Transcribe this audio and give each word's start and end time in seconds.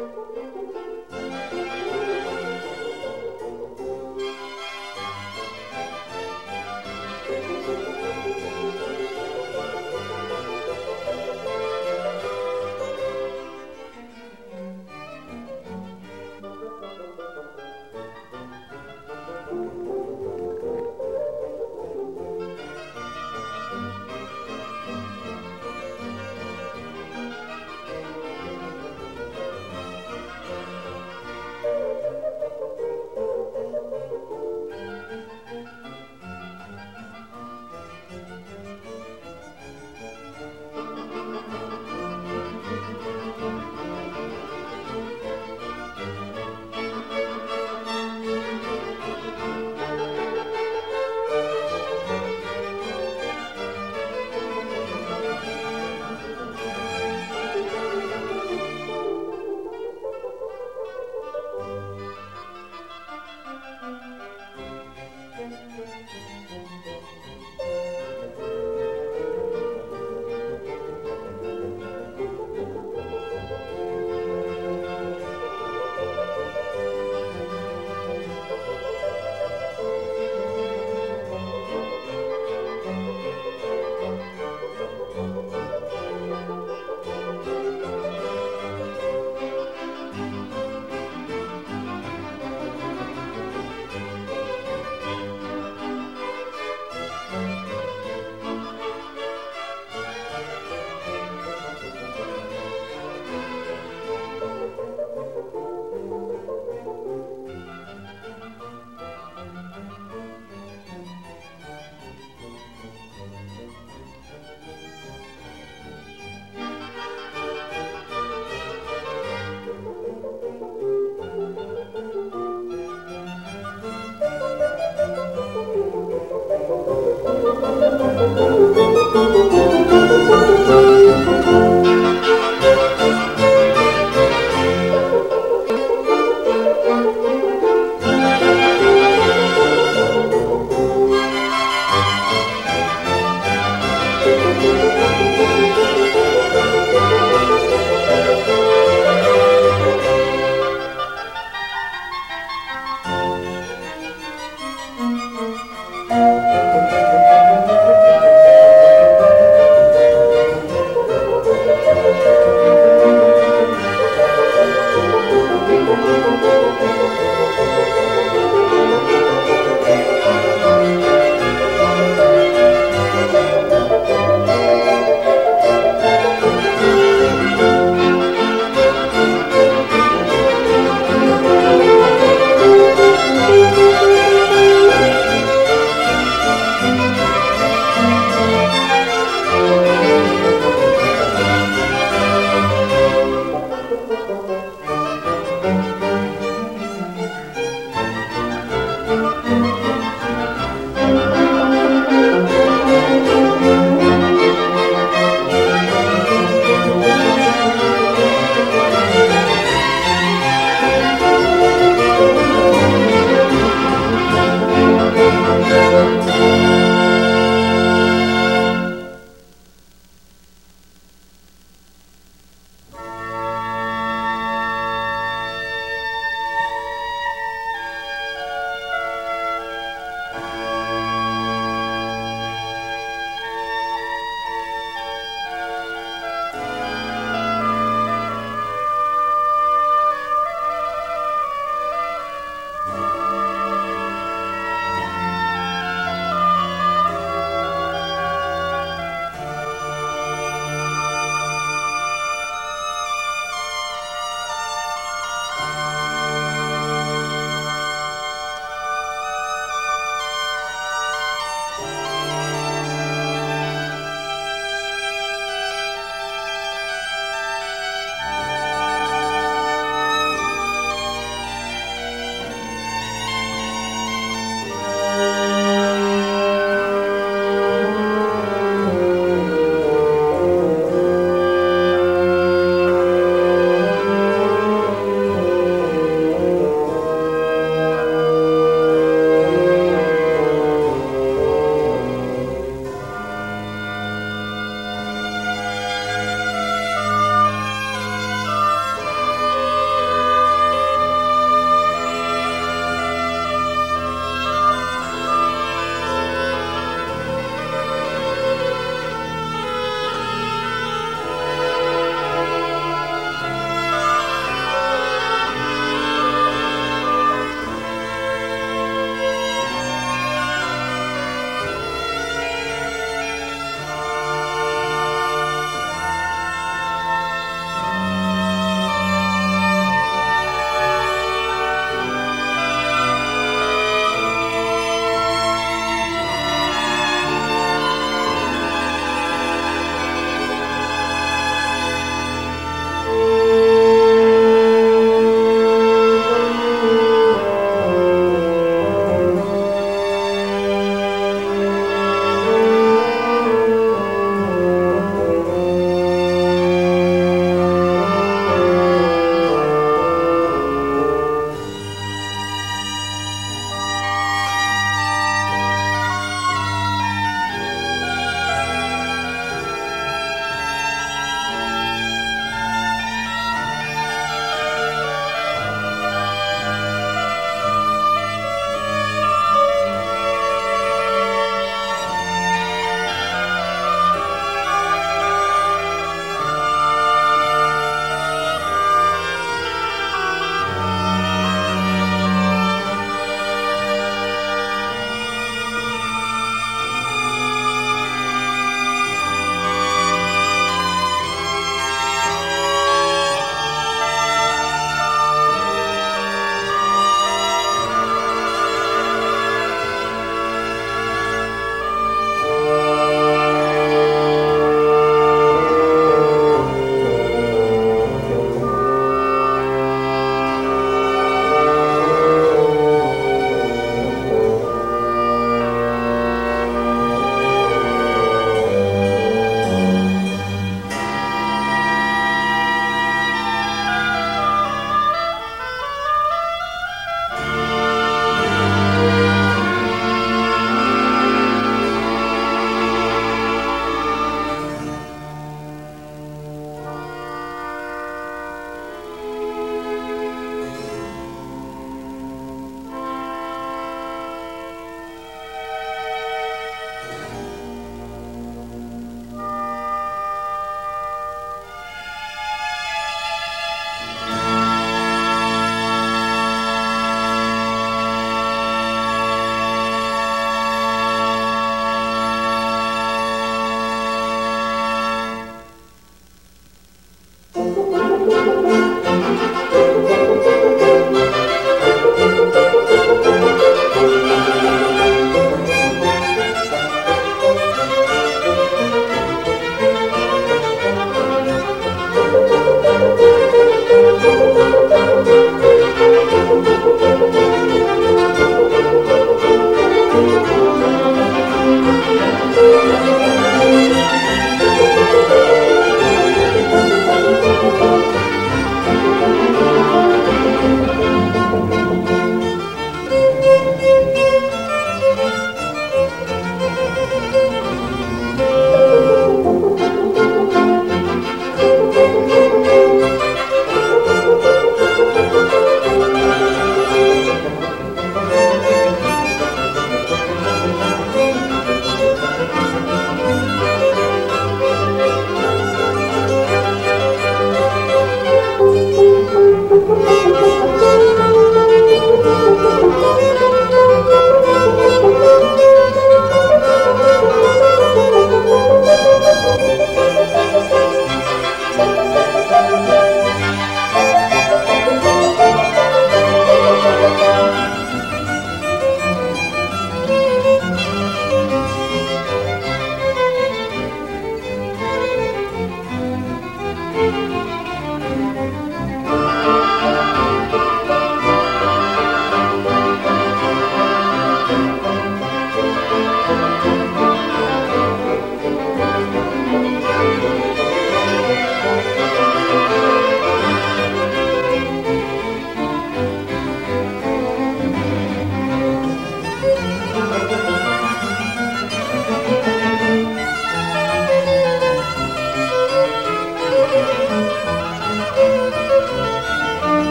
Música 0.00 0.79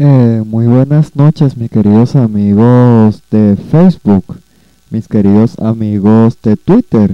Eh, 0.00 0.44
muy 0.46 0.68
buenas 0.68 1.16
noches, 1.16 1.56
mis 1.56 1.72
queridos 1.72 2.14
amigos 2.14 3.20
de 3.32 3.56
Facebook, 3.56 4.24
mis 4.90 5.08
queridos 5.08 5.58
amigos 5.58 6.38
de 6.40 6.56
Twitter, 6.56 7.10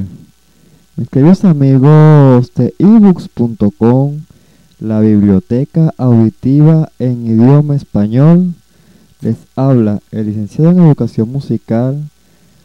mis 0.95 1.09
queridos 1.09 1.47
amigos 1.47 2.53
de 2.55 2.75
ebooks.com, 2.79 4.21
la 4.81 5.01
biblioteca 5.01 5.95
auditiva 5.97 6.91
en 6.99 7.27
idioma 7.27 7.75
español. 7.75 8.53
Les 9.23 9.39
habla 9.57 10.01
el 10.11 10.27
licenciado 10.27 10.73
en 10.73 10.81
educación 10.81 11.33
musical, 11.33 12.03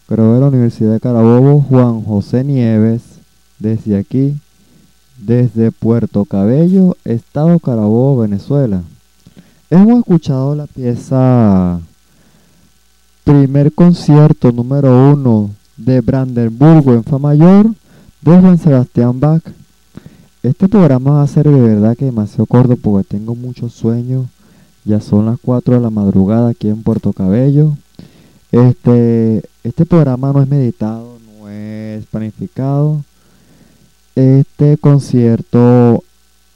graduado 0.10 0.36
de 0.36 0.41
la 0.41 0.47
Universidad 0.47 0.91
de 0.91 0.99
Carabobo, 0.99 1.62
Juan 1.62 2.01
José 2.01 2.43
Nieves, 2.43 3.03
desde 3.58 3.97
aquí, 3.97 4.36
desde 5.17 5.71
Puerto 5.71 6.25
Cabello, 6.25 6.97
Estado 7.05 7.58
Carabobo, 7.60 8.23
Venezuela. 8.23 8.84
Hemos 9.71 9.99
escuchado 9.99 10.55
la 10.55 10.65
pieza 10.65 11.79
Primer 13.23 13.71
concierto 13.71 14.51
número 14.51 15.12
uno 15.12 15.51
de 15.77 16.01
Brandenburgo 16.01 16.95
en 16.95 17.03
Fa 17.03 17.19
mayor 17.19 17.67
de 18.21 18.39
Juan 18.39 18.58
Sebastián 18.58 19.19
Bach. 19.19 19.43
Este 20.41 20.67
programa 20.67 21.12
va 21.12 21.21
a 21.21 21.27
ser 21.27 21.47
de 21.47 21.62
verdad 21.62 21.95
que 21.95 22.05
demasiado 22.05 22.47
corto 22.47 22.77
porque 22.77 23.08
tengo 23.08 23.36
mucho 23.36 23.69
sueño. 23.69 24.25
Ya 24.86 24.99
son 25.01 25.27
las 25.27 25.38
4 25.39 25.75
de 25.75 25.82
la 25.82 25.91
madrugada 25.91 26.49
aquí 26.49 26.67
en 26.67 26.82
Puerto 26.82 27.13
Cabello. 27.13 27.77
Este, 28.51 29.43
este 29.63 29.86
programa 29.86 30.34
no 30.34 30.41
es 30.41 30.47
meditado, 30.47 31.19
no 31.39 31.47
es 31.47 32.08
planificado. 32.08 33.03
Este 34.15 34.79
concierto 34.79 36.03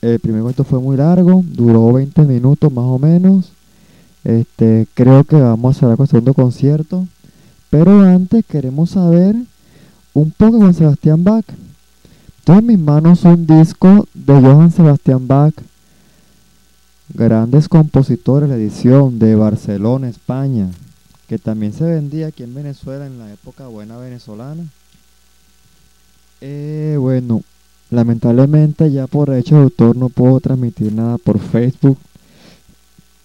el 0.04 0.20
primer 0.20 0.42
concierto 0.42 0.66
fue 0.66 0.80
muy 0.80 0.98
largo, 0.98 1.44
duró 1.46 1.94
20 1.94 2.24
minutos 2.24 2.72
más 2.72 2.84
o 2.84 3.00
menos. 3.00 3.54
Este, 4.26 4.86
creo 4.94 5.24
que 5.24 5.38
vamos 5.38 5.78
a 5.78 5.80
cerrar 5.80 5.96
con 5.96 6.04
el 6.04 6.10
segundo 6.10 6.34
concierto. 6.34 7.08
Pero 7.70 8.02
antes 8.02 8.46
queremos 8.46 8.92
saber 8.92 9.36
un 10.14 10.32
poco 10.32 10.58
Juan 10.58 10.74
Sebastián 10.74 11.24
Bach. 11.24 11.46
Tengo 12.44 12.60
en 12.60 12.66
mis 12.66 12.80
manos 12.80 13.24
un 13.24 13.48
disco 13.48 14.06
de 14.14 14.34
Johann 14.34 14.72
Sebastián 14.72 15.26
Bach. 15.26 15.54
Grandes 17.14 17.70
compositores, 17.70 18.50
la 18.50 18.56
edición 18.56 19.20
de 19.20 19.36
Barcelona, 19.36 20.10
España. 20.10 20.70
Que 21.28 21.40
también 21.40 21.72
se 21.72 21.86
vendía 21.86 22.28
aquí 22.28 22.44
en 22.44 22.54
Venezuela 22.54 23.06
en 23.06 23.20
la 23.20 23.32
época 23.32 23.68
buena 23.68 23.98
venezolana. 23.98 24.66
Eh, 26.42 26.98
bueno, 27.00 27.42
Lamentablemente 27.94 28.92
ya 28.92 29.06
por 29.06 29.32
hecho 29.36 29.58
de 29.58 29.62
autor 29.62 29.96
no 29.96 30.10
puedo 30.10 30.40
transmitir 30.40 30.92
nada 30.92 31.20
por 31.20 31.38
Facebook. 31.38 32.00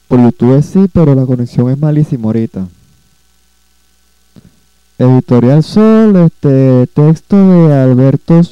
Por 0.09 0.21
YouTube 0.21 0.63
sí, 0.63 0.91
pero 0.93 1.15
la 1.15 1.25
conexión 1.25 1.71
es 1.71 1.79
malísima 1.79 2.27
ahorita. 2.27 2.69
Editorial 4.99 5.65
Sol, 5.65 6.17
este 6.17 6.87
texto 6.89 7.67
de 7.67 7.75
Alberto 7.75 8.43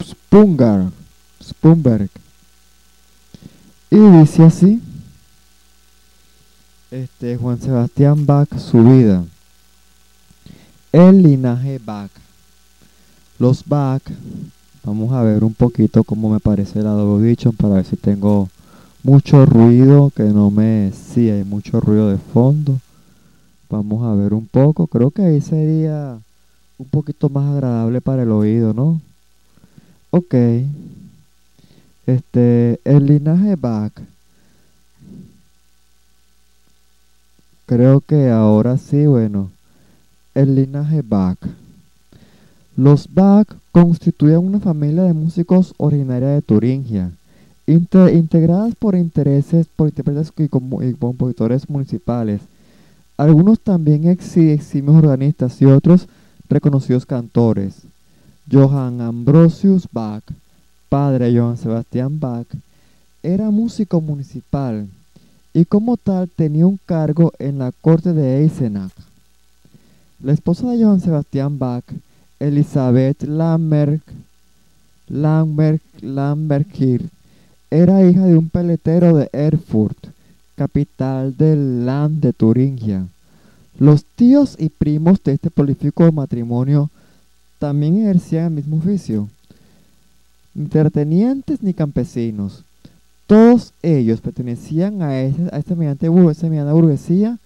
Spungar, 0.00 0.92
Spunberg. 1.42 2.08
Y 3.90 3.98
dice 3.98 4.44
así. 4.44 4.80
Este 6.92 7.36
Juan 7.38 7.60
Sebastián 7.60 8.24
Bach, 8.24 8.56
su 8.56 8.84
vida. 8.84 9.24
El 10.92 11.24
linaje 11.24 11.80
Bach. 11.84 12.10
Los 13.40 13.64
Bach 13.66 14.02
Vamos 14.84 15.12
a 15.12 15.22
ver 15.22 15.44
un 15.44 15.54
poquito 15.54 16.02
cómo 16.02 16.28
me 16.28 16.40
parece 16.40 16.80
el 16.80 16.88
Adobe 16.88 17.12
Audition 17.12 17.54
para 17.54 17.74
ver 17.74 17.84
si 17.84 17.96
tengo 17.96 18.48
mucho 19.04 19.46
ruido 19.46 20.10
que 20.10 20.24
no 20.24 20.50
me... 20.50 20.90
Sí, 20.92 21.30
hay 21.30 21.44
mucho 21.44 21.80
ruido 21.80 22.10
de 22.10 22.18
fondo. 22.18 22.80
Vamos 23.70 24.04
a 24.04 24.14
ver 24.14 24.34
un 24.34 24.46
poco. 24.46 24.88
Creo 24.88 25.12
que 25.12 25.22
ahí 25.22 25.40
sería 25.40 26.18
un 26.78 26.86
poquito 26.86 27.28
más 27.28 27.48
agradable 27.52 28.00
para 28.00 28.24
el 28.24 28.32
oído, 28.32 28.74
¿no? 28.74 29.00
Ok. 30.10 30.34
Este, 32.06 32.80
el 32.84 33.06
linaje 33.06 33.54
Bach. 33.54 33.92
Creo 37.66 38.00
que 38.00 38.30
ahora 38.30 38.78
sí, 38.78 39.06
bueno. 39.06 39.50
El 40.34 40.56
linaje 40.56 41.02
Bach. 41.02 41.38
Los 42.76 43.06
Bach 43.14 43.46
constituían 43.72 44.44
una 44.44 44.60
familia 44.60 45.02
de 45.04 45.14
músicos 45.14 45.74
originaria 45.78 46.28
de 46.28 46.42
Turingia, 46.42 47.10
integradas 47.66 48.74
por 48.74 48.94
intereses 48.94 49.66
por 49.74 49.88
intérpretes 49.88 50.32
y, 50.36 50.48
compositores 50.48 51.68
municipales. 51.70 52.42
Algunos 53.16 53.60
también 53.60 54.06
eximios 54.08 54.96
organistas 54.96 55.60
y 55.62 55.64
otros 55.64 56.06
reconocidos 56.48 57.06
cantores. 57.06 57.82
Johann 58.50 59.00
Ambrosius 59.00 59.88
Bach, 59.90 60.24
padre 60.88 61.32
de 61.32 61.38
Johann 61.38 61.56
Sebastian 61.56 62.20
Bach, 62.20 62.46
era 63.22 63.50
músico 63.50 64.00
municipal 64.00 64.86
y 65.54 65.64
como 65.64 65.96
tal 65.96 66.28
tenía 66.28 66.66
un 66.66 66.78
cargo 66.84 67.32
en 67.38 67.58
la 67.58 67.72
corte 67.80 68.12
de 68.12 68.42
Eisenach. 68.42 68.92
La 70.22 70.32
esposa 70.32 70.70
de 70.70 70.82
Johann 70.82 71.00
Sebastian 71.00 71.58
Bach, 71.58 71.84
Elizabeth 72.42 73.22
Lamberg, 73.22 74.00
Lamberg, 75.08 75.78
era 77.70 78.04
hija 78.04 78.26
de 78.26 78.36
un 78.36 78.48
peletero 78.48 79.16
de 79.16 79.30
Erfurt, 79.32 80.08
capital 80.56 81.36
del 81.36 81.86
Land 81.86 82.20
de 82.20 82.32
Turingia. 82.32 83.06
Los 83.78 84.04
tíos 84.04 84.56
y 84.58 84.70
primos 84.70 85.22
de 85.22 85.34
este 85.34 85.50
prolífico 85.50 86.10
matrimonio 86.10 86.90
también 87.60 88.00
ejercían 88.00 88.46
el 88.46 88.52
mismo 88.54 88.78
oficio. 88.78 89.28
Ni 90.52 90.66
terratenientes 90.66 91.62
ni 91.62 91.72
campesinos. 91.72 92.64
Todos 93.28 93.72
ellos 93.82 94.20
pertenecían 94.20 95.00
a, 95.00 95.10
a 95.10 95.22
esta 95.58 95.76
mediana 95.76 96.72
burguesía 96.72 97.38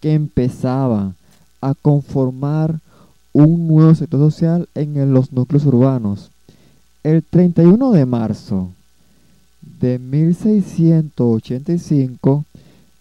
que 0.00 0.12
empezaba 0.12 1.14
a 1.60 1.74
conformar 1.74 2.80
un 3.32 3.68
nuevo 3.68 3.94
sector 3.94 4.20
social 4.20 4.68
en 4.74 5.12
los 5.12 5.32
núcleos 5.32 5.66
urbanos. 5.66 6.30
El 7.02 7.22
31 7.22 7.92
de 7.92 8.06
marzo 8.06 8.70
de 9.80 9.98
1685, 9.98 12.44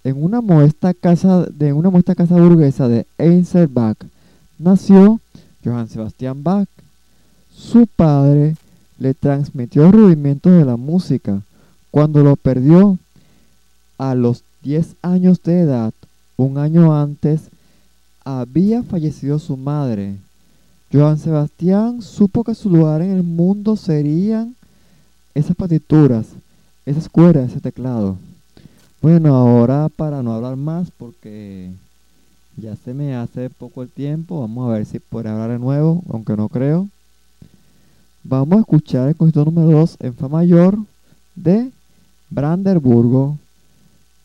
en 0.03 0.23
una 0.23 0.41
modesta 0.41 0.93
casa 0.93 1.45
de 1.45 1.71
una 1.73 1.89
modesta 1.89 2.15
casa 2.15 2.35
burguesa 2.35 2.87
de 2.87 3.05
Einzelbach, 3.17 3.97
nació 4.57 5.19
Johann 5.63 5.89
Sebastian 5.89 6.43
Bach. 6.43 6.67
Su 7.53 7.87
padre 7.87 8.55
le 8.97 9.13
transmitió 9.13 9.85
el 9.85 9.91
rudimientos 9.91 10.53
de 10.53 10.65
la 10.65 10.77
música. 10.77 11.41
Cuando 11.91 12.23
lo 12.23 12.35
perdió 12.35 12.97
a 13.97 14.15
los 14.15 14.43
10 14.63 14.95
años 15.01 15.43
de 15.43 15.59
edad, 15.61 15.93
un 16.37 16.57
año 16.57 16.95
antes, 16.95 17.49
había 18.37 18.83
fallecido 18.83 19.39
su 19.39 19.57
madre. 19.57 20.17
Johann 20.91 21.17
Sebastián 21.17 22.01
supo 22.01 22.43
que 22.43 22.55
su 22.55 22.69
lugar 22.69 23.01
en 23.01 23.11
el 23.11 23.23
mundo 23.23 23.75
serían 23.75 24.55
esas 25.33 25.55
partituras, 25.55 26.27
esas 26.85 27.09
cuerdas, 27.09 27.49
ese 27.49 27.59
teclado. 27.59 28.17
Bueno, 29.01 29.35
ahora 29.35 29.89
para 29.89 30.21
no 30.21 30.33
hablar 30.33 30.57
más, 30.57 30.91
porque 30.91 31.71
ya 32.57 32.75
se 32.75 32.93
me 32.93 33.15
hace 33.15 33.49
poco 33.49 33.81
el 33.81 33.89
tiempo. 33.89 34.41
Vamos 34.41 34.69
a 34.69 34.73
ver 34.73 34.85
si 34.85 34.99
puede 34.99 35.29
hablar 35.29 35.51
de 35.51 35.59
nuevo, 35.59 36.03
aunque 36.09 36.35
no 36.35 36.49
creo. 36.49 36.87
Vamos 38.23 38.57
a 38.57 38.61
escuchar 38.61 39.07
el 39.07 39.15
concierto 39.15 39.49
número 39.49 39.79
2 39.79 39.97
en 40.01 40.13
Fa 40.13 40.27
mayor 40.27 40.77
de 41.35 41.71
Brandenburgo 42.29 43.37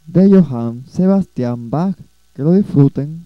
de 0.07 0.29
Johann 0.29 0.85
Sebastian 0.91 1.71
Bach. 1.71 1.97
Que 2.35 2.43
lo 2.43 2.53
disfruten. 2.53 3.25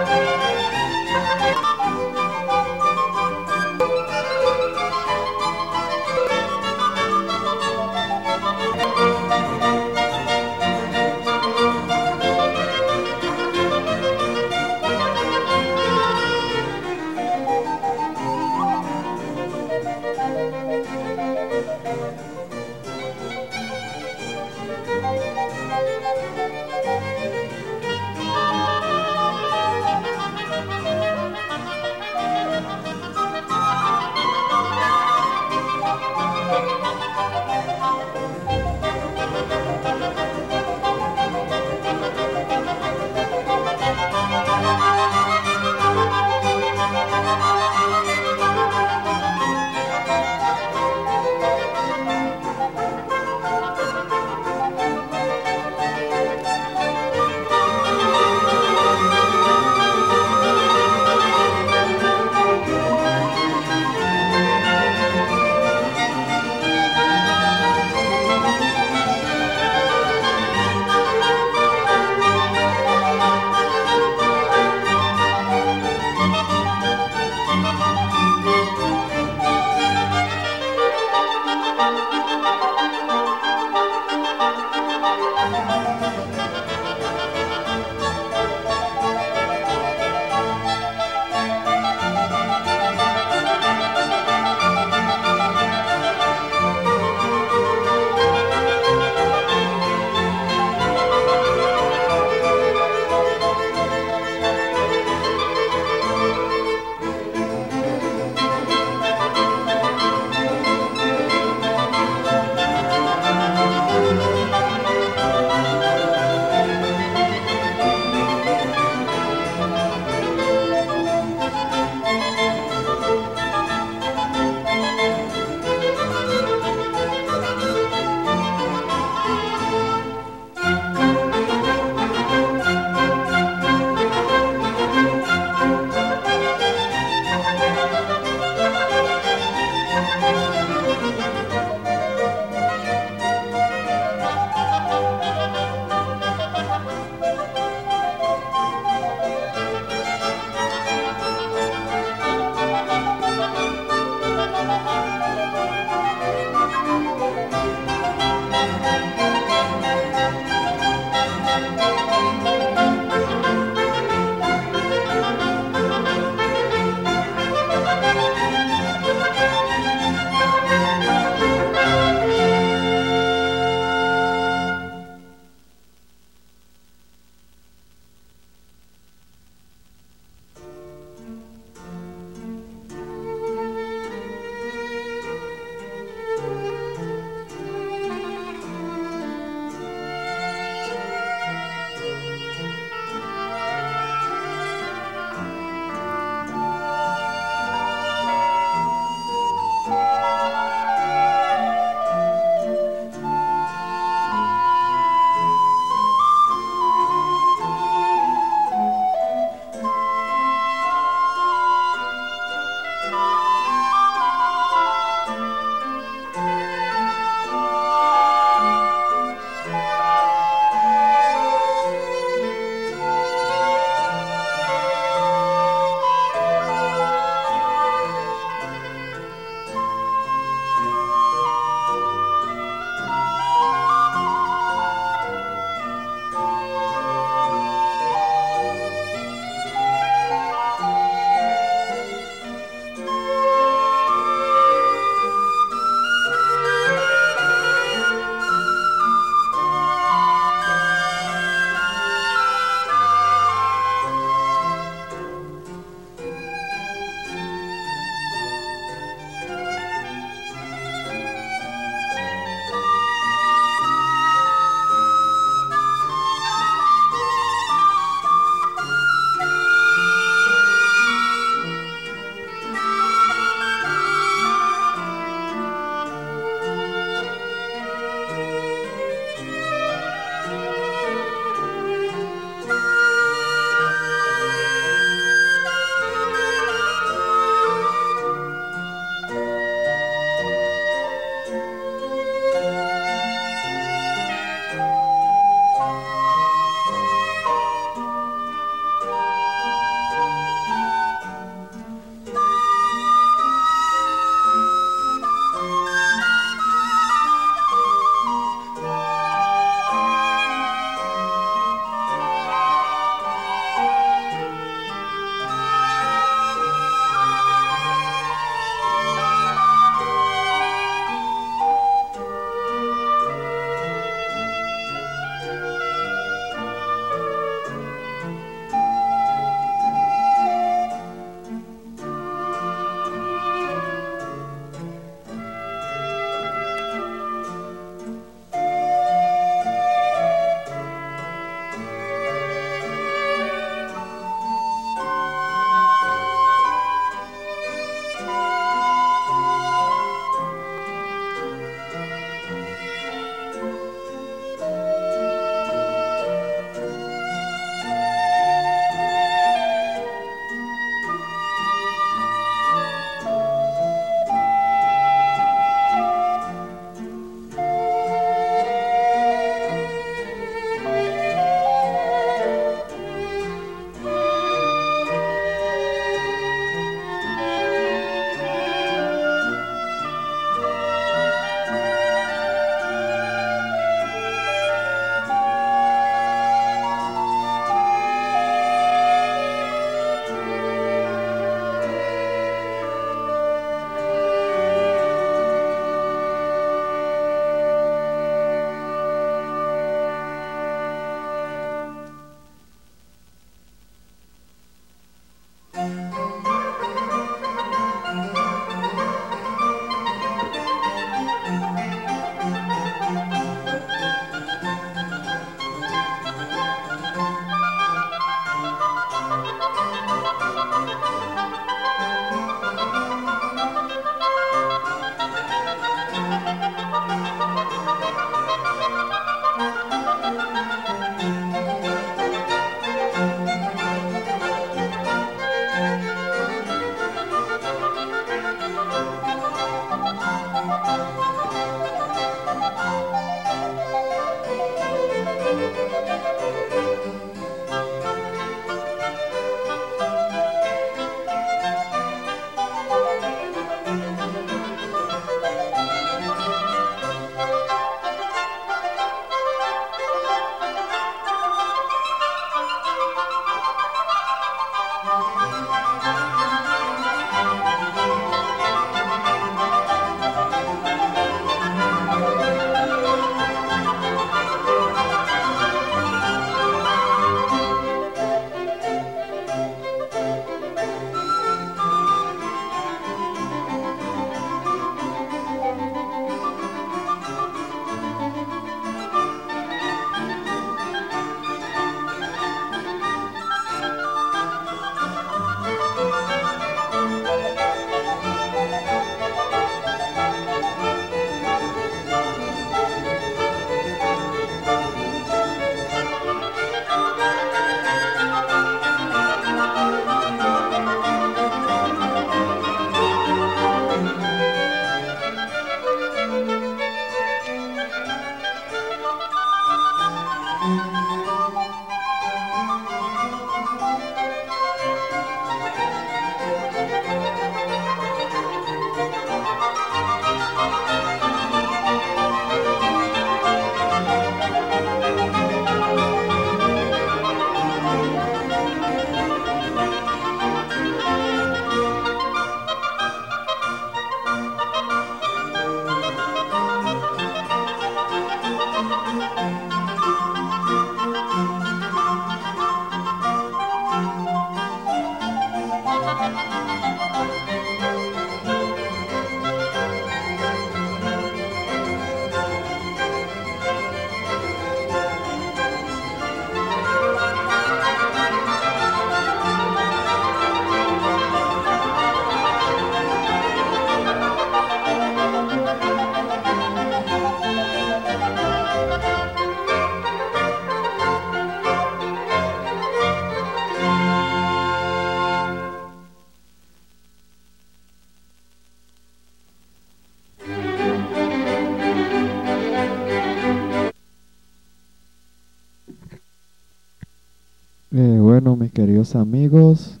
Amigos, 599.30 600.00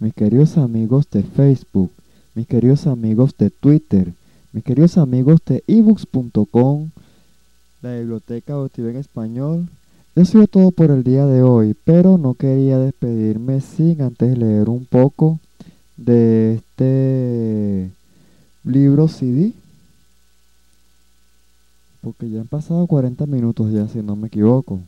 mis 0.00 0.12
queridos 0.12 0.58
amigos 0.58 1.08
de 1.10 1.22
Facebook, 1.22 1.90
mis 2.34 2.46
queridos 2.46 2.86
amigos 2.86 3.34
de 3.38 3.48
Twitter, 3.48 4.12
mis 4.52 4.62
queridos 4.62 4.98
amigos 4.98 5.40
de 5.46 5.64
ebooks.com, 5.66 6.90
la 7.80 7.96
biblioteca 7.96 8.52
auditiva 8.52 8.90
en 8.90 8.96
español. 8.98 9.66
Eso 10.14 10.42
ha 10.42 10.46
todo 10.46 10.72
por 10.72 10.90
el 10.90 11.04
día 11.04 11.24
de 11.24 11.40
hoy, 11.40 11.74
pero 11.84 12.18
no 12.18 12.34
quería 12.34 12.78
despedirme 12.78 13.62
sin 13.62 14.02
antes 14.02 14.36
leer 14.36 14.68
un 14.68 14.84
poco 14.84 15.40
de 15.96 16.56
este 16.56 17.90
libro 18.62 19.08
CD. 19.08 19.54
Porque 22.02 22.28
ya 22.28 22.42
han 22.42 22.46
pasado 22.46 22.86
40 22.86 23.24
minutos 23.24 23.72
ya, 23.72 23.88
si 23.88 24.02
no 24.02 24.16
me 24.16 24.26
equivoco. 24.26 24.80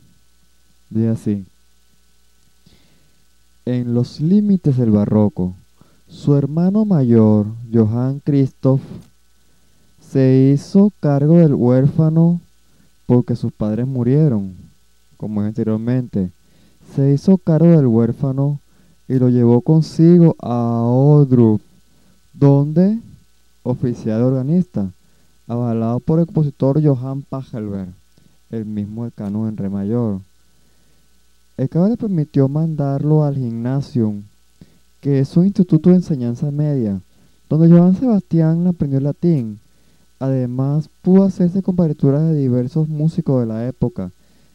Dice 0.91 1.09
así. 1.09 1.45
En 3.65 3.93
los 3.93 4.19
límites 4.19 4.77
del 4.77 4.91
barroco, 4.91 5.53
su 6.07 6.35
hermano 6.35 6.85
mayor, 6.85 7.47
Johann 7.71 8.19
Christoph, 8.23 8.81
se 10.01 10.51
hizo 10.51 10.91
cargo 10.99 11.37
del 11.37 11.53
huérfano 11.53 12.41
porque 13.05 13.35
sus 13.35 13.51
padres 13.51 13.85
murieron, 13.85 14.55
como 15.17 15.41
anteriormente. 15.41 16.31
Se 16.95 17.13
hizo 17.13 17.37
cargo 17.37 17.69
del 17.69 17.87
huérfano 17.87 18.59
y 19.07 19.19
lo 19.19 19.29
llevó 19.29 19.61
consigo 19.61 20.35
a 20.39 20.81
Odrup, 20.83 21.61
donde 22.33 22.99
oficial 23.63 24.19
de 24.19 24.23
organista, 24.23 24.91
avalado 25.47 25.99
por 25.99 26.19
el 26.19 26.25
compositor 26.25 26.83
Johann 26.83 27.23
Pachelbel, 27.23 27.93
el 28.49 28.65
mismo 28.65 29.05
decano 29.05 29.47
en 29.47 29.57
re 29.57 29.69
mayor. 29.69 30.21
El 31.59 31.67
cabo 31.67 31.89
le 31.89 31.97
permitió 31.97 32.47
mandarlo 32.47 33.25
al 33.25 33.35
gimnasium, 33.35 34.23
que 35.01 35.19
es 35.19 35.35
un 35.35 35.43
instituto 35.43 35.89
de 35.89 35.97
enseñanza 35.97 36.51
media, 36.51 37.01
donde 37.49 37.67
Johann 37.67 37.97
Sebastián 37.97 38.65
aprendió 38.65 39.01
latín. 39.01 39.59
Además, 40.19 40.89
pudo 41.01 41.25
hacerse 41.25 41.61
con 41.61 41.75
partituras 41.75 42.21
de 42.21 42.35
diversos 42.35 42.87
músicos 42.87 43.41
de 43.41 43.47
la 43.47 43.67
época, 43.67 44.11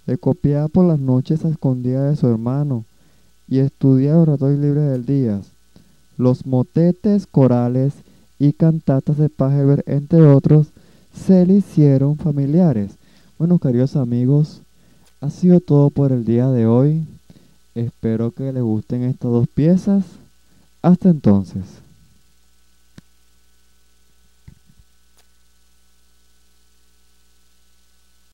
le 0.07 0.17
copiaba 0.17 0.69
por 0.69 0.87
las 0.87 0.99
noches 0.99 1.45
a 1.45 1.51
escondidas 1.51 2.11
de 2.11 2.17
su 2.17 2.27
hermano 2.27 2.87
y 3.49 3.59
estudiaba 3.59 4.21
los 4.21 4.29
ratos 4.29 4.59
libres 4.59 4.91
del 4.91 5.05
día. 5.05 5.43
Los 6.17 6.47
motetes, 6.47 7.27
corales 7.27 7.93
y 8.39 8.55
cantatas 8.55 9.19
de 9.19 9.29
Pachelbel, 9.29 9.83
entre 9.85 10.23
otros, 10.23 10.69
se 11.13 11.45
le 11.45 11.57
hicieron 11.57 12.17
familiares. 12.17 12.93
Bueno, 13.39 13.59
queridos 13.59 13.95
amigos, 13.95 14.63
ha 15.25 15.31
sido 15.31 15.61
todo 15.61 15.89
por 15.89 16.13
el 16.13 16.27
día 16.27 16.51
de 16.51 16.67
hoy. 16.67 17.07
Espero 17.75 18.33
que 18.33 18.53
les 18.53 18.63
gusten 18.63 19.05
estas 19.05 19.31
dos 19.31 19.49
piezas. 19.49 20.05
Hasta 20.83 21.09
entonces. 21.09 21.63